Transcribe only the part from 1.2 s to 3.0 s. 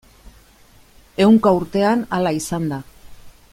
Ehunka urtean hala izan da.